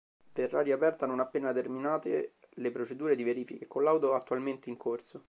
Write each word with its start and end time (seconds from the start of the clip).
Verrà 0.33 0.61
riaperta 0.61 1.05
non 1.05 1.19
appena 1.19 1.53
terminate 1.53 2.37
le 2.55 2.71
procedure 2.71 3.13
di 3.13 3.23
verifica 3.23 3.63
e 3.63 3.67
collaudo 3.67 4.15
attualmente 4.15 4.67
in 4.71 4.75
corso. 4.75 5.19